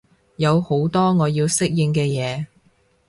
[0.37, 2.47] 有好多我要適應嘅嘢